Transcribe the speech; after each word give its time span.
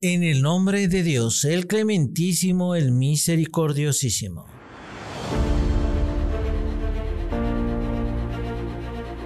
En 0.00 0.22
el 0.22 0.42
nombre 0.42 0.86
de 0.86 1.02
Dios, 1.02 1.44
el 1.44 1.66
clementísimo, 1.66 2.76
el 2.76 2.92
misericordiosísimo. 2.92 4.46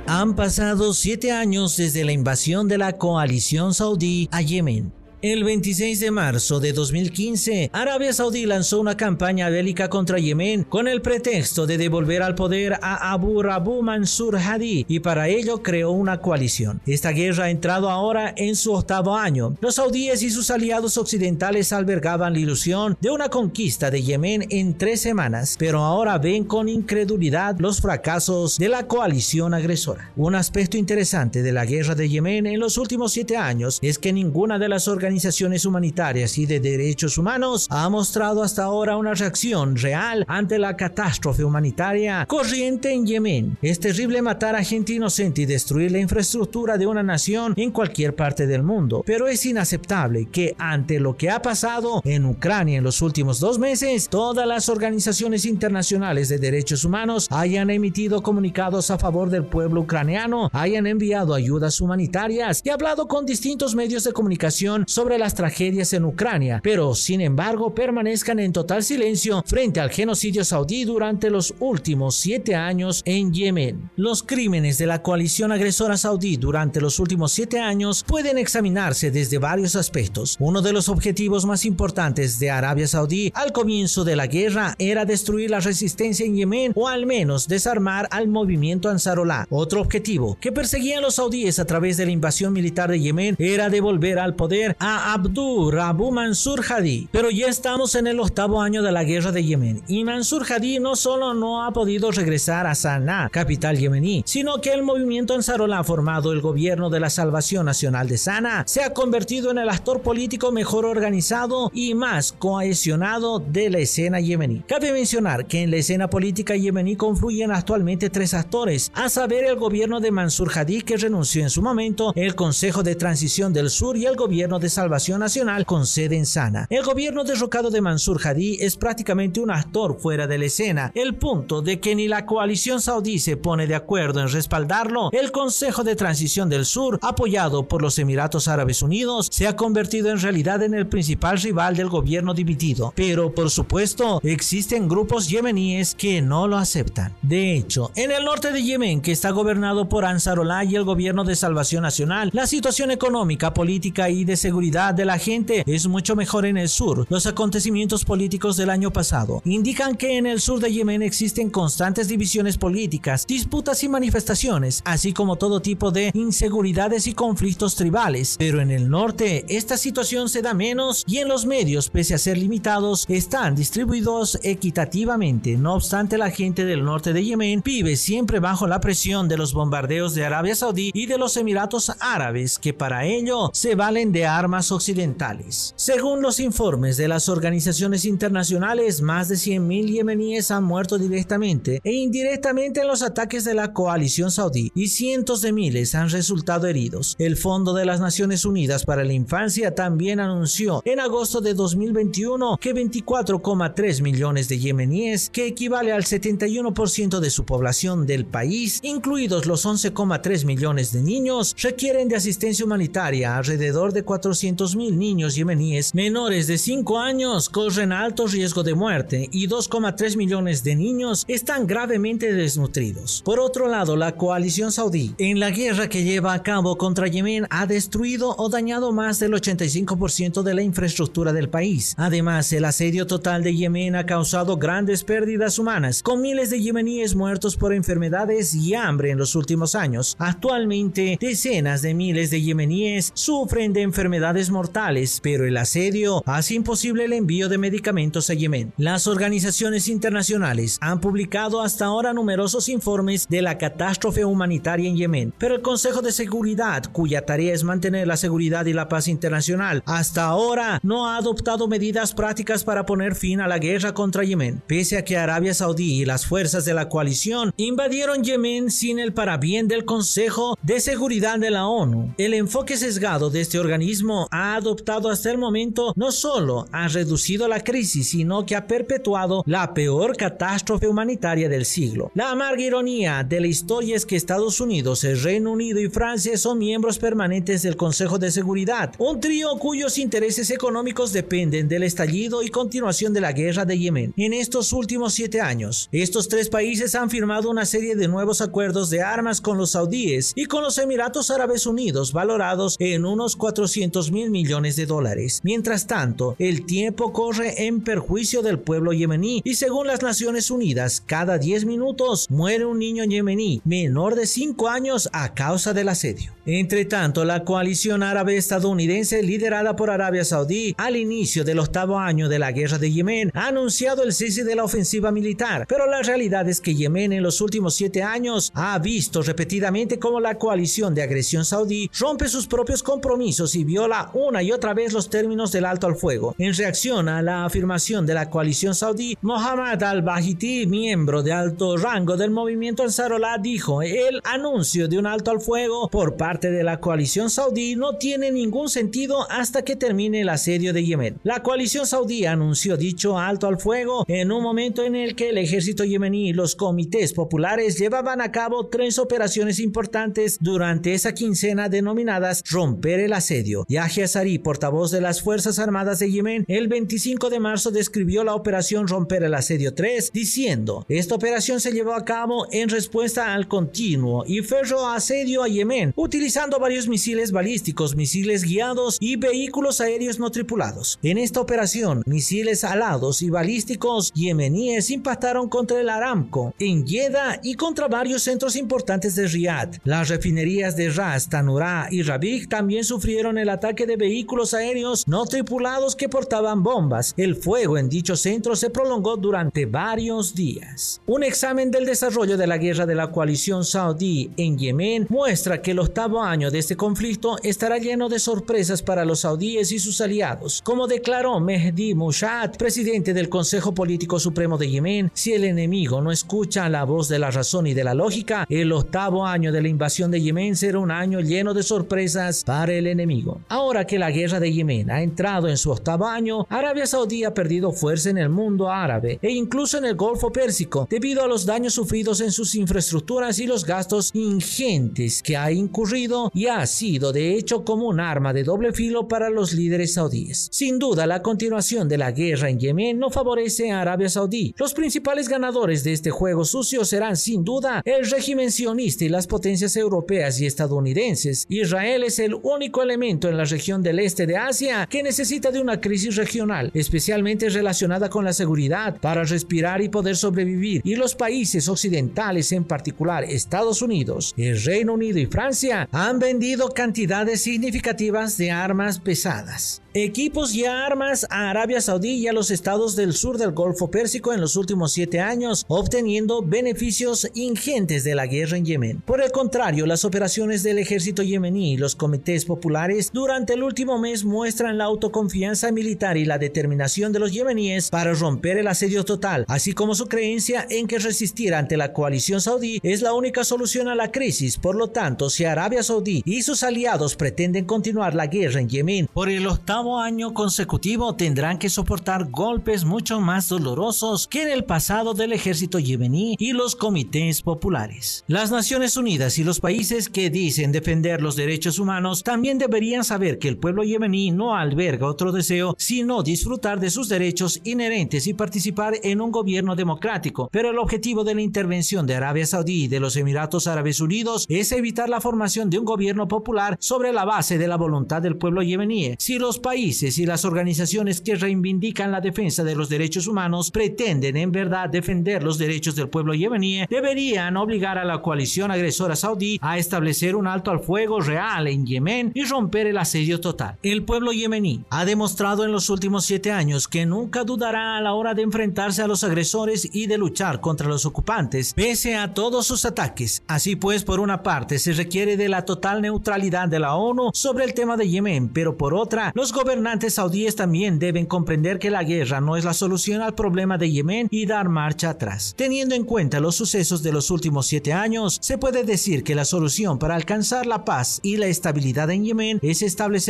Han 0.07 0.35
pasado 0.35 0.95
siete 0.95 1.31
años 1.31 1.77
desde 1.77 2.05
la 2.05 2.13
invasión 2.13 2.69
de 2.69 2.79
la 2.79 2.97
coalición 2.97 3.75
saudí 3.75 4.31
a 4.33 4.41
Yemen 4.41 4.95
el 5.23 5.45
26 5.45 6.01
de 6.01 6.11
marzo 6.11 6.59
de 6.59 6.73
2015, 6.73 7.71
Arabia 7.73 8.13
Saudí 8.13 8.45
lanzó 8.45 8.81
una 8.81 8.97
campaña 8.97 9.49
bélica 9.51 9.89
contra 9.89 10.19
Yemen 10.19 10.65
con 10.65 10.89
el 10.89 11.01
pretexto 11.01 11.65
de 11.65 11.79
devolver 11.79 12.23
al 12.23 12.35
poder 12.35 12.73
a 12.83 13.13
Abu 13.13 13.41
Rabu 13.41 13.83
Mansur 13.83 14.37
Hadi 14.37 14.85
y 14.89 14.99
para 14.99 15.29
ello 15.29 15.63
creó 15.63 15.93
una 15.93 16.21
coalición. 16.21 16.81
Esta 16.87 17.13
guerra 17.13 17.45
ha 17.45 17.51
entrado 17.51 17.89
ahora 17.89 18.35
en 18.37 18.57
su 18.57 18.73
octavo 18.73 19.15
año. 19.15 19.55
Los 19.61 19.77
saudíes 19.77 20.25
y 20.25 20.31
sus 20.31 20.51
aliados 20.51 20.99
occidentales 20.99 21.73
albergaban 21.73 22.33
la 22.33 22.41
ilusión 22.41 22.99
de 23.01 23.11
una 23.11 23.29
conquista 23.29 23.93
de 23.93 24.03
Yemen 24.03 24.47
en 24.51 24.77
tres 24.77 25.03
semanas, 25.03 25.55
pero 25.57 25.85
ahora 25.85 26.19
ven 26.19 26.43
con 26.43 26.69
incredulidad 26.69 27.61
los 27.61 27.81
fracasos 27.81 28.59
de 28.59 28.69
la 28.69 28.89
coalición 28.89 29.55
agresora. 29.55 30.11
Un 30.17 30.35
aspecto 30.35 30.77
interesante 30.77 31.43
de 31.43 31.53
la 31.53 31.65
guerra 31.65 31.95
de 31.95 32.09
Yemen 32.09 32.47
en 32.47 32.59
los 32.59 32.77
últimos 32.77 33.13
siete 33.13 33.37
años 33.37 33.79
es 33.83 34.01
que 34.01 34.13
ninguna 34.13 34.59
de 34.59 34.69
las 34.69 34.89
organizaciones 34.89 35.12
organizaciones 35.13 35.67
humanitarias 35.67 36.39
y 36.39 36.47
de 36.47 36.59
derechos 36.59 37.19
humanos 37.19 37.67
ha 37.69 37.87
mostrado 37.91 38.43
hasta 38.43 38.65
ahora 38.65 38.97
una 38.97 39.13
reacción 39.13 39.77
real 39.77 40.25
ante 40.27 40.59
la 40.59 40.75
catástrofe 40.75 41.45
humanitaria 41.45 42.25
corriente 42.25 42.91
en 42.91 43.07
Yemen. 43.07 43.59
Es 43.61 43.79
terrible 43.79 44.23
matar 44.23 44.57
a 44.57 44.65
gente 44.65 44.95
inocente 44.95 45.43
y 45.43 45.45
destruir 45.45 45.93
la 45.93 45.99
infraestructura 45.99 46.79
de 46.79 46.87
una 46.87 47.03
nación 47.03 47.53
en 47.59 47.73
cualquier 47.73 48.17
parte 48.17 48.47
del 48.47 48.63
mundo, 48.63 49.03
pero 49.05 49.29
es 49.29 49.45
inaceptable 49.45 50.29
que 50.33 50.55
ante 50.57 50.99
lo 50.99 51.15
que 51.15 51.29
ha 51.29 51.43
pasado 51.43 52.01
en 52.07 52.25
Ucrania 52.25 52.79
en 52.79 52.85
los 52.85 53.03
últimos 53.03 53.39
dos 53.39 53.59
meses, 53.59 54.09
todas 54.09 54.47
las 54.47 54.71
organizaciones 54.71 55.45
internacionales 55.45 56.31
de 56.31 56.39
derechos 56.39 56.87
humanos 56.87 57.27
hayan 57.31 57.69
emitido 57.69 58.23
comunicados 58.23 58.91
a 58.91 58.97
favor 58.97 59.29
del 59.29 59.45
pueblo 59.45 59.83
ucraniano, 59.83 60.49
hayan 60.55 60.87
enviado 60.87 61.35
ayudas 61.35 61.83
humanitarias 61.83 62.63
y 62.65 62.71
hablado 62.71 63.07
con 63.09 63.27
distintos 63.27 63.75
medios 63.75 64.05
de 64.05 64.13
comunicación 64.13 64.85
sobre 64.87 65.02
sobre 65.03 65.19
las 65.19 65.35
tragedias 65.35 65.93
en 65.95 66.05
Ucrania, 66.05 66.61
pero 66.63 66.95
sin 66.95 67.21
embargo 67.23 67.75
permanezcan 67.75 68.39
en 68.39 68.53
total 68.53 68.85
silencio 68.85 69.43
frente 69.45 69.81
al 69.81 69.91
genocidio 69.91 70.45
saudí 70.45 70.85
durante 70.85 71.29
los 71.29 71.53
últimos 71.59 72.15
siete 72.15 72.55
años 72.55 73.03
en 73.05 73.33
Yemen. 73.33 73.91
Los 73.97 74.23
crímenes 74.23 74.79
de 74.79 74.87
la 74.87 75.03
coalición 75.03 75.51
agresora 75.51 75.97
saudí 75.97 76.37
durante 76.37 76.81
los 76.81 77.01
últimos 77.01 77.33
siete 77.33 77.59
años 77.59 78.05
pueden 78.07 78.39
examinarse 78.39 79.11
desde 79.11 79.39
varios 79.39 79.75
aspectos. 79.75 80.37
Uno 80.39 80.63
de 80.63 80.73
los 80.73 80.89
objetivos 80.89 81.47
más 81.47 81.65
importantes 81.65 82.39
de 82.39 82.53
Arabia 82.53 82.87
Saudí 82.87 83.33
al 83.35 83.51
comienzo 83.51 84.05
de 84.05 84.15
la 84.15 84.29
guerra 84.29 84.77
era 84.79 85.05
destruir 85.05 85.51
la 85.51 85.59
resistencia 85.59 86.25
en 86.25 86.37
Yemen 86.37 86.71
o 86.77 86.87
al 86.87 87.07
menos 87.07 87.49
desarmar 87.49 88.07
al 88.13 88.29
movimiento 88.29 88.89
Ansarollah. 88.89 89.49
Otro 89.51 89.81
objetivo 89.81 90.39
que 90.41 90.53
perseguían 90.53 91.03
los 91.03 91.17
saudíes 91.17 91.59
a 91.59 91.65
través 91.65 91.97
de 91.97 92.07
la 92.07 92.13
invasión 92.13 92.53
militar 92.53 92.89
de 92.89 93.01
Yemen 93.01 93.35
era 93.41 93.69
devolver 93.69 94.21
al 94.21 94.37
poder 94.37 94.77
a 94.79 94.92
Abdur 94.97 95.75
Rabu 95.75 96.11
Mansur 96.11 96.63
Hadi. 96.69 97.09
Pero 97.11 97.31
ya 97.31 97.47
estamos 97.47 97.95
en 97.95 98.07
el 98.07 98.21
octavo 98.21 98.61
año 98.61 98.83
de 98.83 98.93
la 98.93 99.05
guerra 99.05 99.33
de 99.33 99.45
Yemen 99.45 99.83
y 99.89 100.05
Mansur 100.05 100.45
Hadi 100.51 100.79
no 100.79 100.97
solo 100.97 101.35
no 101.35 101.65
ha 101.65 101.73
podido 101.73 102.11
regresar 102.11 102.67
a 102.67 102.75
Sanaa, 102.75 103.29
capital 103.31 103.79
yemení, 103.79 104.23
sino 104.27 104.61
que 104.61 104.73
el 104.73 104.83
movimiento 104.83 105.35
Ansarollah 105.35 105.85
formado 105.85 106.33
el 106.33 106.41
gobierno 106.41 106.91
de 106.91 107.01
la 107.01 107.11
Salvación 107.11 107.67
Nacional 107.67 108.09
de 108.09 108.19
Sanaa 108.19 108.65
se 108.67 108.83
ha 108.83 108.93
convertido 108.93 109.51
en 109.51 109.59
el 109.59 109.69
actor 109.69 110.03
político 110.03 110.53
mejor 110.53 110.85
organizado 110.85 111.71
y 111.75 111.95
más 111.95 112.33
cohesionado 112.33 113.39
de 113.39 113.71
la 113.71 113.79
escena 113.79 114.21
yemení. 114.21 114.63
Cabe 114.69 114.93
mencionar 114.93 115.47
que 115.47 115.63
en 115.63 115.71
la 115.71 115.79
escena 115.79 116.09
política 116.09 116.55
yemení 116.55 116.97
confluyen 116.97 117.51
actualmente 117.51 118.11
tres 118.11 118.35
actores, 118.35 118.93
a 118.95 119.09
saber 119.09 119.45
el 119.45 119.57
gobierno 119.57 120.01
de 120.01 120.11
Mansur 120.11 120.51
Hadi 120.55 120.83
que 120.83 120.97
renunció 120.97 121.43
en 121.43 121.51
su 121.51 121.63
momento, 121.63 122.13
el 122.15 122.35
Consejo 122.35 122.83
de 122.83 122.95
Transición 122.95 123.53
del 123.53 123.71
Sur 123.71 123.97
y 123.97 124.07
el 124.07 124.17
gobierno 124.17 124.59
de 124.59 124.69
Salvación 124.69 124.82
Nacional 124.91 125.67
con 125.67 125.87
sede 125.87 126.17
en 126.17 126.27
Sana. 126.27 126.67
El 126.71 126.83
gobierno 126.83 127.25
derrocado 127.25 127.71
de 127.71 127.81
Mansur 127.81 128.21
Hadi 128.25 128.59
es 128.61 128.77
prácticamente 128.77 129.41
un 129.41 129.51
actor 129.51 129.99
fuera 129.99 130.27
de 130.27 130.39
la 130.39 130.47
escena, 130.47 130.93
el 130.95 131.15
punto 131.15 131.63
de 131.63 131.81
que 131.81 131.95
ni 131.95 132.09
la 132.09 132.27
coalición 132.27 132.81
saudí 132.81 133.19
se 133.19 133.37
pone 133.37 133.67
de 133.67 133.75
acuerdo 133.75 134.21
en 134.21 134.29
respaldarlo, 134.29 135.11
el 135.13 135.33
Consejo 135.33 135.85
de 135.85 135.97
Transición 135.97 136.49
del 136.49 136.65
Sur, 136.65 136.99
apoyado 137.03 137.69
por 137.69 137.83
los 137.83 137.99
Emiratos 137.99 138.49
Árabes 138.49 138.83
Unidos, 138.83 139.29
se 139.31 139.47
ha 139.47 139.57
convertido 139.57 140.11
en 140.11 140.21
realidad 140.21 140.63
en 140.63 140.75
el 140.75 140.87
principal 140.87 141.39
rival 141.39 141.77
del 141.77 141.89
gobierno 141.89 142.35
dividido. 142.35 142.93
Pero 142.97 143.35
por 143.35 143.51
supuesto, 143.51 144.21
existen 144.23 144.89
grupos 144.89 145.29
yemeníes 145.29 145.95
que 145.95 146.23
no 146.23 146.49
lo 146.49 146.57
aceptan. 146.57 147.15
De 147.23 147.55
hecho, 147.55 147.91
en 147.97 148.11
el 148.11 148.25
norte 148.25 148.53
de 148.53 148.63
Yemen, 148.63 149.01
que 149.01 149.13
está 149.13 149.31
gobernado 149.31 149.89
por 149.89 150.05
Ansarollah 150.05 150.65
y 150.65 150.77
el 150.77 150.85
gobierno 150.85 151.25
de 151.25 151.37
Salvación 151.37 151.83
Nacional, 151.83 152.31
la 152.33 152.47
situación 152.47 152.91
económica, 152.91 153.53
política 153.55 154.09
y 154.09 154.25
de 154.25 154.37
seguridad 154.37 154.62
de 154.71 155.05
la 155.05 155.19
gente 155.19 155.65
es 155.67 155.89
mucho 155.89 156.15
mejor 156.15 156.47
en 156.47 156.57
el 156.57 156.69
sur. 156.69 157.05
Los 157.09 157.27
acontecimientos 157.27 158.05
políticos 158.05 158.57
del 158.57 158.71
año 158.71 158.93
pasado 158.93 159.43
indican 159.45 159.97
que 159.97 160.17
en 160.17 160.27
el 160.27 160.41
sur 160.41 160.61
de 160.61 160.73
Yemen 160.73 161.03
existen 161.03 161.51
constantes 161.51 162.07
divisiones 162.07 162.59
políticas, 162.59 163.27
disputas 163.27 163.83
y 163.83 163.89
manifestaciones, 163.89 164.81
así 164.85 165.13
como 165.13 165.35
todo 165.35 165.61
tipo 165.61 165.91
de 165.91 166.13
inseguridades 166.15 167.09
y 167.09 167.15
conflictos 167.15 167.75
tribales. 167.75 168.37
Pero 168.39 168.61
en 168.61 168.71
el 168.71 168.89
norte 168.89 169.45
esta 169.49 169.77
situación 169.77 170.29
se 170.29 170.43
da 170.43 170.55
menos 170.55 171.03
y 171.09 171.19
en 171.19 171.29
los 171.29 171.45
medios, 171.45 171.91
pese 171.91 172.15
a 172.15 172.19
ser 172.19 172.39
limitados, 172.39 173.05
están 173.09 173.57
distribuidos 173.57 174.39
equitativamente. 174.45 175.57
No 175.57 175.75
obstante, 175.75 176.19
la 176.19 176.31
gente 176.31 176.65
del 176.65 176.85
norte 176.85 177.13
de 177.13 177.25
Yemen 177.25 177.63
vive 177.65 177.97
siempre 177.97 178.39
bajo 178.39 178.69
la 178.69 178.81
presión 178.81 179.29
de 179.29 179.37
los 179.37 179.55
bombardeos 179.55 180.15
de 180.15 180.25
Arabia 180.25 180.55
Saudí 180.55 180.93
y 180.95 181.07
de 181.07 181.19
los 181.19 181.37
Emiratos 181.37 181.93
Árabes, 181.99 182.61
que 182.61 182.73
para 182.73 183.07
ello 183.07 183.51
se 183.53 183.75
valen 183.75 184.13
de 184.13 184.27
armas 184.27 184.52
occidentales. 184.61 185.73
Según 185.77 186.21
los 186.21 186.39
informes 186.39 186.97
de 186.97 187.09
las 187.09 187.29
organizaciones 187.29 188.05
internacionales, 188.05 189.01
más 189.01 189.29
de 189.29 189.37
100.000 189.37 189.87
yemeníes 189.87 190.51
han 190.51 190.65
muerto 190.65 190.99
directamente 190.99 191.81
e 191.83 191.93
indirectamente 191.93 192.83
en 192.83 192.89
los 192.89 193.03
ataques 193.03 193.45
de 193.45 193.55
la 193.55 193.73
coalición 193.73 194.31
saudí 194.31 194.71
y 194.75 194.89
cientos 194.89 195.41
de 195.41 195.53
miles 195.53 195.95
han 195.95 196.11
resultado 196.11 196.67
heridos. 196.67 197.17
El 197.19 197.37
Fondo 197.37 197.73
de 197.73 197.87
las 197.87 198.01
Naciones 198.01 198.45
Unidas 198.45 198.85
para 198.85 199.05
la 199.05 199.15
Infancia 199.15 199.75
también 199.75 200.21
anunció 200.21 200.83
en 200.85 201.01
agosto 201.01 201.41
de 201.41 201.55
2021 201.55 202.59
que 202.61 202.75
24,3 202.75 204.03
millones 204.03 204.49
de 204.49 204.59
yemeníes, 204.59 205.31
que 205.31 205.47
equivale 205.47 205.93
al 205.93 206.05
71% 206.05 207.21
de 207.21 207.31
su 207.31 207.45
población 207.45 208.07
del 208.07 208.27
país, 208.27 208.81
incluidos 208.83 209.47
los 209.47 209.65
11,3 209.65 210.45
millones 210.45 210.93
de 210.93 211.03
niños, 211.03 211.55
requieren 211.63 212.09
de 212.09 212.17
asistencia 212.17 212.65
humanitaria 212.65 213.37
alrededor 213.37 213.93
de 213.93 214.03
400 214.03 214.42
mil 214.75 214.99
niños 214.99 215.37
yemeníes 215.37 215.95
menores 215.95 216.49
de 216.49 216.59
5 216.59 216.99
años 216.99 217.49
corren 217.49 217.93
alto 217.93 218.27
riesgo 218.27 218.65
de 218.65 218.75
muerte 218.75 219.29
y 219.31 219.47
2,3 219.47 220.17
millones 220.17 220.65
de 220.65 220.75
niños 220.75 221.25
están 221.29 221.69
gravemente 221.69 222.33
desnutridos. 222.33 223.23
Por 223.25 223.39
otro 223.39 223.69
lado, 223.69 223.97
la 223.97 224.17
coalición 224.17 224.73
saudí 224.73 225.15
en 225.19 225.39
la 225.39 225.51
guerra 225.51 225.89
que 225.89 226.03
lleva 226.03 226.35
a 226.35 226.43
cabo 226.43 226.77
contra 226.77 227.07
Yemen 227.07 227.47
ha 227.51 227.67
destruido 227.67 228.35
o 228.37 228.49
dañado 228.49 228.91
más 228.93 229.21
del 229.21 229.33
85% 229.35 230.43
de 230.43 230.55
la 230.55 230.63
infraestructura 230.63 231.33
del 231.33 231.49
país. 231.49 231.95
Además, 231.97 232.53
el 232.53 232.65
asedio 232.65 233.07
total 233.07 233.45
de 233.45 233.55
Yemen 233.55 233.95
ha 233.95 234.07
causado 234.07 234.57
grandes 234.57 235.05
pérdidas 235.05 235.61
humanas, 235.61 236.03
con 236.03 236.21
miles 236.21 236.51
de 236.51 236.61
yemeníes 236.61 237.15
muertos 237.15 237.57
por 237.57 237.73
enfermedades 237.73 238.55
y 238.55 238.75
hambre 238.75 239.11
en 239.11 239.19
los 239.19 239.37
últimos 239.37 239.77
años. 239.77 240.17
Actualmente, 240.19 241.17
decenas 241.21 241.83
de 241.83 241.95
miles 241.95 242.31
de 242.31 242.43
yemeníes 242.43 243.13
sufren 243.15 243.73
de 243.73 243.83
enfermedades 243.83 244.32
mortales, 244.51 245.21
pero 245.23 245.47
el 245.47 245.57
asedio 245.57 246.23
hace 246.27 246.55
imposible 246.55 247.05
el 247.05 247.13
envío 247.13 247.49
de 247.49 247.59
medicamentos 247.59 248.31
a 248.31 248.35
Yemen. 248.35 248.73
Las 248.77 249.07
organizaciones 249.07 249.89
internacionales 249.89 250.79
han 250.81 251.01
publicado 251.01 251.61
hasta 251.61 251.85
ahora 251.85 252.13
numerosos 252.13 252.69
informes 252.69 253.27
de 253.29 253.43
la 253.43 253.59
catástrofe 253.59 254.25
humanitaria 254.25 254.89
en 254.89 254.97
Yemen, 254.97 255.35
pero 255.39 255.55
el 255.55 255.63
Consejo 255.63 256.03
de 256.03 256.13
Seguridad, 256.13 256.85
cuya 256.93 257.27
tarea 257.27 257.53
es 257.53 257.63
mantener 257.63 258.07
la 258.07 258.17
seguridad 258.17 258.67
y 258.67 258.73
la 258.73 258.89
paz 258.89 259.09
internacional, 259.09 259.83
hasta 259.87 260.25
ahora 260.25 260.81
no 260.83 261.09
ha 261.09 261.17
adoptado 261.17 261.69
medidas 261.69 262.15
prácticas 262.15 262.65
para 262.65 262.87
poner 262.87 263.15
fin 263.15 263.41
a 263.41 263.49
la 263.49 263.59
guerra 263.59 263.95
contra 263.95 264.25
Yemen, 264.25 264.63
pese 264.67 264.97
a 264.97 265.05
que 265.05 265.17
Arabia 265.17 265.55
Saudí 265.55 266.01
y 266.01 266.05
las 266.05 266.27
fuerzas 266.27 266.65
de 266.65 266.75
la 266.75 266.89
coalición 266.89 267.53
invadieron 267.57 268.25
Yemen 268.25 268.71
sin 268.71 268.99
el 268.99 269.13
parabién 269.13 269.69
del 269.69 269.85
Consejo 269.85 270.57
de 270.63 270.81
Seguridad 270.81 271.39
de 271.39 271.51
la 271.51 271.67
ONU. 271.67 272.15
El 272.19 272.35
enfoque 272.35 272.77
sesgado 272.77 273.31
de 273.31 273.41
este 273.41 273.59
organismo 273.59 274.22
ha 274.31 274.55
adoptado 274.55 275.11
hasta 275.11 275.31
el 275.31 275.39
momento 275.39 275.93
no 275.97 276.13
solo 276.13 276.67
ha 276.73 276.89
reducido 276.89 277.49
la 277.49 277.65
crisis, 277.65 278.11
sino 278.11 278.47
que 278.47 278.57
ha 278.57 278.67
perpetuado 278.67 279.43
la 279.47 279.75
peor 279.75 280.17
catástrofe 280.17 280.89
humanitaria 280.89 281.49
del 281.49 281.65
siglo. 281.65 282.11
La 282.15 282.31
amarga 282.31 282.63
ironía 282.63 283.25
de 283.25 283.41
la 283.41 283.47
historia 283.47 283.97
es 283.97 284.07
que 284.07 284.17
Estados 284.17 284.61
Unidos, 284.61 285.05
el 285.05 285.21
Reino 285.23 285.53
Unido 285.53 285.81
y 285.81 285.89
Francia 285.89 286.37
son 286.37 286.59
miembros 286.59 286.99
permanentes 286.99 287.63
del 287.63 287.77
Consejo 287.77 288.19
de 288.19 288.31
Seguridad, 288.31 288.93
un 288.99 289.21
trío 289.21 289.57
cuyos 289.59 289.99
intereses 289.99 290.51
económicos 290.51 291.13
dependen 291.13 291.69
del 291.69 291.83
estallido 291.83 292.43
y 292.43 292.49
continuación 292.49 293.13
de 293.13 293.21
la 293.21 293.33
guerra 293.33 293.65
de 293.65 293.79
Yemen. 293.79 294.15
En 294.17 294.33
estos 294.33 294.73
últimos 294.73 295.15
siete 295.15 295.41
años, 295.41 295.89
estos 295.93 296.29
tres 296.29 296.49
países 296.49 296.95
han 296.95 297.11
firmado 297.11 297.51
una 297.51 297.65
serie 297.65 297.97
de 297.97 298.09
nuevos 298.09 298.41
acuerdos 298.41 298.91
de 298.91 299.03
armas 299.03 299.41
con 299.41 299.59
los 299.59 299.73
saudíes 299.73 300.33
y 300.37 300.45
con 300.45 300.63
los 300.63 300.79
Emiratos 300.79 301.31
Árabes 301.31 301.67
Unidos, 301.67 302.13
valorados 302.13 302.77
en 302.79 303.05
unos 303.05 303.37
400 303.37 304.12
mil 304.13 304.31
millones 304.31 304.77
de 304.77 304.87
dólares. 304.87 305.41
Mientras 305.43 305.87
tanto, 305.87 306.37
el 306.39 306.67
tiempo 306.67 307.13
corre 307.13 307.67
en 307.67 307.81
perjuicio 307.81 308.43
del 308.43 308.59
pueblo 308.61 308.93
yemení 308.93 309.41
y 309.45 309.55
según 309.55 309.89
las 309.89 310.03
Naciones 310.03 310.51
Unidas, 310.51 311.03
cada 311.05 311.39
10 311.39 311.65
minutos 311.65 312.27
muere 312.31 312.65
un 312.65 312.79
niño 312.79 313.05
yemení 313.05 313.61
menor 313.65 314.15
de 314.15 314.27
5 314.27 314.69
años 314.69 315.09
a 315.13 315.35
causa 315.35 315.73
del 315.73 315.89
asedio. 315.89 316.33
Entre 316.45 316.85
tanto, 316.85 317.25
la 317.25 317.45
coalición 317.45 318.03
árabe 318.03 318.37
estadounidense 318.37 319.23
liderada 319.23 319.77
por 319.77 319.91
Arabia 319.91 320.25
Saudí 320.25 320.75
al 320.77 320.97
inicio 320.97 321.45
del 321.45 321.61
octavo 321.61 321.99
año 321.99 322.29
de 322.29 322.39
la 322.39 322.53
guerra 322.53 322.79
de 322.79 322.93
Yemen 322.93 323.31
ha 323.33 323.47
anunciado 323.49 324.03
el 324.03 324.13
cese 324.13 324.45
de 324.45 324.57
la 324.57 324.65
ofensiva 324.65 325.13
militar, 325.13 325.67
pero 325.69 325.87
la 325.87 326.03
realidad 326.03 326.49
es 326.49 326.61
que 326.61 326.75
Yemen 326.75 327.13
en 327.13 327.23
los 327.23 327.41
últimos 327.41 327.75
siete 327.75 328.03
años 328.03 328.51
ha 328.55 328.79
visto 328.79 329.23
repetidamente 329.23 329.99
cómo 329.99 330.21
la 330.21 330.37
coalición 330.37 330.95
de 330.95 331.03
agresión 331.03 331.45
saudí 331.45 331.91
rompe 331.99 332.29
sus 332.29 332.47
propios 332.47 332.83
compromisos 332.83 333.55
y 333.55 333.65
viola 333.65 334.02
una 334.15 334.43
y 334.43 334.53
otra 334.53 334.75
vez 334.75 334.93
los 334.93 335.09
términos 335.09 335.53
del 335.53 335.65
alto 335.65 335.87
al 335.87 335.97
fuego. 335.97 336.35
En 336.39 336.55
reacción 336.55 337.09
a 337.09 337.23
la 337.23 337.45
afirmación 337.45 338.07
de 338.07 338.15
la 338.15 338.31
coalición 338.31 338.75
saudí, 338.75 339.17
Mohammad 339.23 339.83
al-Bahiti, 339.83 340.67
miembro 340.67 341.23
de 341.23 341.33
alto 341.33 341.77
rango 341.77 342.17
del 342.17 342.31
movimiento 342.31 342.83
Ansarollah, 342.83 343.39
dijo 343.39 343.83
el 343.83 344.21
anuncio 344.25 344.89
de 344.89 344.99
un 344.99 345.07
alto 345.07 345.31
al 345.31 345.41
fuego 345.41 345.89
por 345.89 346.17
parte 346.17 346.51
de 346.51 346.65
la 346.65 346.81
coalición 346.81 347.31
saudí 347.31 347.77
no 347.77 347.97
tiene 347.97 348.31
ningún 348.31 348.69
sentido 348.69 349.31
hasta 349.31 349.63
que 349.63 349.77
termine 349.77 350.23
el 350.23 350.29
asedio 350.29 350.73
de 350.73 350.85
Yemen. 350.85 351.19
La 351.23 351.43
coalición 351.43 351.87
saudí 351.87 352.27
anunció 352.27 352.77
dicho 352.77 353.19
alto 353.19 353.47
al 353.47 353.59
fuego 353.59 354.05
en 354.09 354.33
un 354.33 354.43
momento 354.43 354.85
en 354.85 354.95
el 354.97 355.15
que 355.15 355.31
el 355.31 355.39
ejército 355.39 355.85
yemení 355.85 356.29
y 356.29 356.33
los 356.33 356.57
comités 356.57 357.13
populares 357.13 357.79
llevaban 357.79 358.21
a 358.21 358.33
cabo 358.33 358.67
tres 358.67 358.99
operaciones 358.99 359.59
importantes 359.59 360.39
durante 360.41 360.95
esa 360.95 361.15
quincena 361.15 361.69
denominadas 361.69 362.43
romper 362.51 363.01
el 363.01 363.13
asedio. 363.13 363.65
Sari, 363.93 364.39
portavoz 364.39 364.91
de 364.91 365.03
las 365.03 365.21
Fuerzas 365.21 365.59
Armadas 365.59 365.99
de 365.99 366.11
Yemen, 366.11 366.45
el 366.49 366.69
25 366.69 367.29
de 367.29 367.41
marzo 367.41 367.71
describió 367.71 368.25
la 368.25 368.35
operación 368.35 368.89
romper 368.89 369.23
el 369.23 369.35
asedio 369.35 369.75
3 369.75 370.11
diciendo, 370.13 370.87
esta 370.89 371.15
operación 371.15 371.61
se 371.61 371.73
llevó 371.73 371.93
a 371.95 372.05
cabo 372.05 372.47
en 372.53 372.71
respuesta 372.71 373.35
al 373.35 373.49
continuo 373.49 374.25
y 374.27 374.41
ferro 374.41 374.89
asedio 374.89 375.43
a 375.43 375.49
Yemen, 375.49 375.93
utilizando 375.95 376.59
varios 376.59 376.89
misiles 376.89 377.33
balísticos, 377.33 377.95
misiles 377.95 378.45
guiados 378.45 378.97
y 378.99 379.17
vehículos 379.17 379.81
aéreos 379.83 380.19
no 380.19 380.31
tripulados. 380.31 380.99
En 381.03 381.19
esta 381.19 381.41
operación, 381.41 382.03
misiles 382.07 382.65
alados 382.65 383.21
y 383.21 383.29
balísticos 383.29 384.11
yemeníes 384.15 384.91
impactaron 384.91 385.49
contra 385.49 385.81
el 385.81 385.91
Aramco 385.91 386.55
en 386.59 386.87
Jeddah 386.87 387.41
y 387.43 387.55
contra 387.55 387.89
varios 387.89 388.23
centros 388.23 388.57
importantes 388.57 389.17
de 389.17 389.27
Riyadh. 389.27 389.81
Las 389.85 390.09
refinerías 390.09 390.77
de 390.77 390.89
Ras, 390.89 391.29
Tanura 391.29 391.89
y 391.91 392.03
Rabik 392.03 392.49
también 392.49 392.85
sufrieron 392.85 393.39
el 393.39 393.49
ataque 393.49 393.72
de 393.75 393.97
vehículos 393.97 394.53
aéreos 394.55 395.09
no 395.09 395.25
tripulados 395.25 395.97
que 395.97 396.09
portaban 396.09 396.63
bombas. 396.63 397.15
El 397.17 397.37
fuego 397.37 397.79
en 397.79 397.89
dicho 397.89 398.17
centro 398.17 398.55
se 398.55 398.71
prolongó 398.71 399.17
durante 399.17 399.65
varios 399.67 400.35
días. 400.35 401.01
Un 401.07 401.23
examen 401.25 401.71
del 401.71 401.87
desarrollo 401.87 402.37
de 402.37 402.47
la 402.47 402.59
guerra 402.59 402.85
de 402.85 402.95
la 402.95 403.11
coalición 403.11 403.65
saudí 403.65 404.31
en 404.37 404.59
Yemen 404.59 405.07
muestra 405.09 405.63
que 405.63 405.71
el 405.71 405.79
octavo 405.79 406.23
año 406.23 406.51
de 406.51 406.59
este 406.59 406.77
conflicto 406.77 407.39
estará 407.43 407.79
lleno 407.79 408.09
de 408.09 408.19
sorpresas 408.19 408.83
para 408.83 409.05
los 409.05 409.21
saudíes 409.21 409.73
y 409.73 409.79
sus 409.79 410.01
aliados. 410.01 410.61
Como 410.63 410.87
declaró 410.87 411.41
Mehdi 411.41 411.95
Mushad, 411.95 412.53
presidente 412.57 413.15
del 413.15 413.31
Consejo 413.31 413.73
Político 413.73 414.21
Supremo 414.21 414.59
de 414.59 414.71
Yemen, 414.71 415.11
si 415.15 415.33
el 415.33 415.45
enemigo 415.45 416.03
no 416.03 416.13
escucha 416.13 416.69
la 416.69 416.85
voz 416.85 417.09
de 417.09 417.19
la 417.19 417.31
razón 417.31 417.67
y 417.67 417.75
de 417.75 417.85
la 417.85 417.95
lógica, 417.95 418.47
el 418.49 418.73
octavo 418.73 419.27
año 419.27 419.51
de 419.51 419.63
la 419.63 419.69
invasión 419.69 420.11
de 420.11 420.21
Yemen 420.21 420.57
será 420.57 420.79
un 420.79 420.91
año 420.91 421.21
lleno 421.21 421.55
de 421.55 421.63
sorpresas 421.63 422.45
para 422.45 422.73
el 422.73 422.87
enemigo. 422.87 423.41
Que 423.87 423.99
la 423.99 424.11
guerra 424.11 424.41
de 424.41 424.53
Yemen 424.53 424.91
ha 424.91 425.03
entrado 425.03 425.49
en 425.49 425.57
su 425.57 425.71
octavo 425.71 426.05
año, 426.07 426.47
Arabia 426.51 426.85
Saudí 426.85 427.23
ha 427.23 427.33
perdido 427.33 427.71
fuerza 427.71 428.11
en 428.11 428.19
el 428.19 428.29
mundo 428.29 428.69
árabe 428.69 429.21
e 429.23 429.31
incluso 429.31 429.79
en 429.79 429.85
el 429.85 429.95
Golfo 429.95 430.33
Pérsico 430.33 430.87
debido 430.91 431.23
a 431.23 431.29
los 431.29 431.47
daños 431.47 431.75
sufridos 431.75 432.21
en 432.21 432.33
sus 432.33 432.57
infraestructuras 432.57 433.39
y 433.39 433.47
los 433.47 433.65
gastos 433.65 434.11
ingentes 434.15 435.23
que 435.23 435.37
ha 435.37 435.53
incurrido 435.53 436.31
y 436.35 436.47
ha 436.47 436.67
sido 436.67 437.13
de 437.13 437.37
hecho 437.37 437.65
como 437.65 437.87
un 437.87 438.01
arma 438.01 438.33
de 438.33 438.43
doble 438.43 438.73
filo 438.73 439.07
para 439.07 439.31
los 439.31 439.53
líderes 439.53 439.95
saudíes. 439.95 440.49
Sin 440.51 440.81
duda, 440.81 441.07
la 441.07 441.23
continuación 441.23 441.89
de 441.89 441.99
la 441.99 442.11
guerra 442.11 442.51
en 442.51 442.59
Yemen 442.59 442.99
no 442.99 443.11
favorece 443.11 443.71
a 443.71 443.81
Arabia 443.81 444.09
Saudí. 444.09 444.55
Los 444.59 444.75
principales 444.75 445.29
ganadores 445.29 445.85
de 445.85 445.93
este 445.93 446.11
juego 446.11 446.45
sucio 446.45 446.85
serán 446.85 447.17
sin 447.17 447.45
duda 447.45 447.81
el 447.85 448.11
régimen 448.11 448.51
sionista 448.51 449.05
y 449.05 449.09
las 449.09 449.29
potencias 449.29 449.77
europeas 449.77 450.41
y 450.41 450.47
estadounidenses. 450.47 451.47
Israel 451.49 452.03
es 452.03 452.19
el 452.19 452.35
único 452.43 452.83
elemento 452.83 453.29
en 453.29 453.37
la 453.37 453.52
región 453.53 453.83
del 453.83 454.01
este 454.01 454.27
de 454.27 454.37
Asia 454.37 454.89
que 454.91 455.03
necesita 455.03 455.53
de 455.53 455.61
una 455.61 455.81
crisis 455.81 456.17
regional, 456.17 456.71
especialmente 456.75 457.49
relacionada 457.49 458.11
con 458.11 458.25
la 458.25 458.33
seguridad, 458.33 458.99
para 459.01 459.23
respirar 459.23 459.81
y 459.81 459.89
poder 459.89 460.17
sobrevivir. 460.17 460.81
Y 460.85 460.97
los 460.97 461.15
países 461.15 461.69
occidentales, 461.69 462.51
en 462.51 462.65
particular 462.65 463.23
Estados 463.25 463.83
Unidos, 463.83 464.35
el 464.37 464.61
Reino 464.63 464.95
Unido 464.95 465.19
y 465.19 465.27
Francia, 465.27 465.89
han 465.93 466.19
vendido 466.19 466.71
cantidades 466.71 467.43
significativas 467.43 468.37
de 468.37 468.51
armas 468.51 468.99
pesadas 468.99 469.83
equipos 469.95 470.55
y 470.55 470.65
armas 470.65 471.27
a 471.29 471.51
Arabia 471.51 471.81
Saudí 471.81 472.13
y 472.13 472.27
a 472.27 472.33
los 472.33 472.51
estados 472.51 472.97
del 472.97 473.13
sur 473.13 473.37
del 473.37 473.53
Golfo 473.53 473.91
Pérsico 473.91 474.33
en 474.33 474.41
los 474.41 474.57
últimos 474.57 474.93
siete 474.93 475.21
años, 475.21 475.67
obteniendo 475.69 476.43
beneficios 476.43 477.31
ingentes 477.35 478.03
de 478.05 478.15
la 478.15 478.27
guerra 478.27 478.57
en 478.57 478.65
Yemen. 478.65 479.03
Por 479.03 479.23
el 479.23 479.31
contrario, 479.33 479.85
las 479.85 480.05
operaciones 480.05 480.63
del 480.63 480.79
ejército 480.79 481.23
yemení 481.23 481.75
y 481.75 481.77
los 481.77 481.95
comités 481.95 482.47
populares 482.47 483.11
durante 483.13 483.42
el 483.51 483.63
último 483.63 483.99
mes 483.99 484.25
muestran 484.25 484.79
la 484.79 484.85
autoconfianza 484.85 485.73
militar 485.73 486.17
y 486.17 486.25
la 486.25 486.39
determinación 486.39 487.13
de 487.13 487.19
los 487.19 487.33
yemeníes 487.33 487.91
para 487.91 488.15
romper 488.15 488.59
el 488.59 488.69
asedio 488.69 489.05
total, 489.05 489.45
así 489.49 489.73
como 489.73 489.95
su 489.95 490.07
creencia 490.07 490.67
en 490.71 490.87
que 490.87 490.99
resistir 490.99 491.55
ante 491.55 491.77
la 491.77 491.93
coalición 491.93 492.41
saudí 492.41 492.79
es 492.83 493.03
la 493.03 493.15
única 493.15 493.45
solución 493.45 493.89
a 493.89 493.95
la 493.95 494.13
crisis. 494.13 494.59
Por 494.59 494.77
lo 494.77 494.89
tanto, 494.89 495.31
si 495.31 495.45
Arabia 495.45 495.83
Saudí 495.83 496.23
y 496.25 496.43
sus 496.43 496.63
aliados 496.63 497.17
pretenden 497.17 497.65
continuar 497.65 498.15
la 498.15 498.27
guerra 498.27 498.61
en 498.61 498.69
Yemen 498.69 499.09
por 499.13 499.29
el 499.29 499.47
octavo 499.47 499.99
año 499.99 500.35
consecutivo 500.35 501.15
tendrán 501.15 501.59
que 501.59 501.69
soportar 501.69 502.31
golpes 502.31 502.85
mucho 502.85 503.21
más 503.21 503.49
dolorosos 503.49 504.29
que 504.29 504.43
en 504.43 504.51
el 504.51 504.65
pasado 504.65 505.15
del 505.15 505.33
ejército 505.33 505.79
yemení 505.79 506.37
y 506.39 506.53
los 506.53 506.77
comités 506.77 507.43
populares. 507.43 508.25
Las 508.27 508.51
Naciones 508.51 508.97
Unidas 508.97 509.39
y 509.39 509.45
los 509.45 509.61
países 509.61 510.09
que 510.09 510.31
dicen 510.31 510.73
defender 510.73 511.23
los 511.23 511.37
derechos 511.37 511.79
humanos 511.79 512.23
también 512.23 512.59
deberían 512.59 513.05
saber 513.05 513.32
que 513.39 513.49
el 513.49 513.59
pueblo 513.59 513.83
yemení 513.83 514.31
no 514.31 514.57
alberga 514.57 515.07
otro 515.07 515.33
deseo 515.33 515.75
sino 515.79 516.23
disfrutar 516.23 516.81
de 516.81 516.91
sus 516.91 517.09
derechos 517.09 517.61
inherentes 517.65 518.27
y 518.27 518.35
participar 518.35 518.95
en 519.03 519.21
un 519.21 519.31
gobierno 519.31 519.77
democrático. 519.77 520.49
Pero 520.53 520.71
el 520.71 520.79
objetivo 520.79 521.25
de 521.25 521.35
la 521.35 521.43
intervención 521.43 522.07
de 522.07 522.15
Arabia 522.15 522.47
Saudí 522.47 522.85
y 522.85 522.89
de 522.89 523.01
los 523.01 523.17
Emiratos 523.17 523.67
Árabes 523.67 524.01
Unidos 524.01 524.47
es 524.49 524.73
evitar 524.73 525.09
la 525.09 525.21
formación 525.21 525.71
de 525.71 525.79
un 525.79 525.85
gobierno 525.85 526.29
popular 526.29 526.77
sobre 526.81 527.13
la 527.13 527.25
base 527.25 527.59
de 527.59 527.69
la 527.69 527.77
voluntad 527.77 528.23
del 528.23 528.37
pueblo 528.37 528.63
yemení. 528.63 529.15
Si 529.19 529.39
los 529.39 529.59
países 529.59 530.19
y 530.19 530.27
las 530.27 530.45
organizaciones 530.45 531.21
que 531.21 531.37
reivindican 531.37 532.13
la 532.13 532.21
defensa 532.21 532.65
de 532.65 532.75
los 532.75 532.89
derechos 532.89 533.27
humanos 533.27 533.71
pretenden 533.71 534.37
en 534.37 534.53
verdad 534.53 534.89
defender 534.89 535.43
los 535.43 535.59
derechos 535.59 535.95
del 535.95 536.09
pueblo 536.09 536.35
yemení, 536.35 536.87
deberían 536.89 537.57
obligar 537.57 537.99
a 537.99 538.05
la 538.05 538.21
coalición 538.21 538.71
agresora 538.71 539.17
saudí 539.17 539.59
a 539.61 539.79
establecer 539.79 540.37
un 540.37 540.47
alto 540.47 540.71
al 540.71 540.81
fuego 540.81 541.21
real 541.21 541.67
en 541.67 541.87
Yemen 541.87 542.33
y 542.35 542.45
romper 542.45 542.87
el 542.87 542.99
asedio 542.99 543.22
total. 543.41 543.79
El 543.83 544.05
pueblo 544.05 544.33
yemení 544.33 544.85
ha 544.91 545.05
demostrado 545.05 545.65
en 545.65 545.73
los 545.73 545.91
últimos 545.91 546.25
siete 546.25 546.51
años 546.51 546.89
que 546.89 547.07
nunca 547.07 547.45
dudará 547.45 547.97
a 547.97 548.01
la 548.01 548.15
hora 548.15 548.35
de 548.35 548.43
enfrentarse 548.43 549.03
a 549.03 549.07
los 549.07 549.25
agresores 549.25 549.89
y 549.93 550.07
de 550.07 550.19
luchar 550.19 550.61
contra 550.61 550.89
los 550.89 551.07
ocupantes, 551.07 551.73
pese 551.75 552.17
a 552.17 552.35
todos 552.35 552.67
sus 552.67 552.85
ataques. 552.85 553.43
Así 553.47 553.77
pues, 553.77 554.05
por 554.05 554.21
una 554.21 554.43
parte, 554.43 554.79
se 554.79 554.93
requiere 554.93 555.37
de 555.37 555.49
la 555.49 555.65
total 555.65 556.03
neutralidad 556.03 556.69
de 556.69 556.79
la 556.79 556.95
ONU 556.95 557.31
sobre 557.33 557.65
el 557.65 557.75
tema 557.75 557.97
de 557.97 558.09
Yemen, 558.09 558.49
pero 558.49 558.77
por 558.77 558.95
otra, 558.95 559.33
los 559.35 559.53
gobernantes 559.53 560.15
saudíes 560.15 560.57
también 560.57 560.99
deben 560.99 561.27
comprender 561.27 561.79
que 561.79 561.91
la 561.91 562.05
guerra 562.05 562.41
no 562.41 562.57
es 562.57 562.65
la 562.65 562.75
solución 562.75 563.23
al 563.23 563.35
problema 563.35 563.79
de 563.79 563.91
Yemen 563.91 564.29
y 564.31 564.47
dar 564.47 564.69
marcha 564.69 565.11
atrás. 565.11 565.55
Teniendo 565.57 565.95
en 565.95 566.05
cuenta 566.05 566.41
los 566.41 566.57
sucesos 566.57 567.03
de 567.03 567.13
los 567.13 567.31
últimos 567.31 567.67
siete 567.67 567.93
años, 567.93 568.39
se 568.41 568.59
puede 568.59 568.85
decir 568.85 569.25
que 569.25 569.35
la 569.35 569.45
solución 569.45 569.99
para 569.99 570.15
alcanzar 570.15 570.67
la 570.67 570.85
paz 570.85 571.21
y 571.23 571.37
la 571.37 571.47
estabilidad 571.47 572.11
en 572.11 572.25
Yemen 572.25 572.59
es 572.63 572.83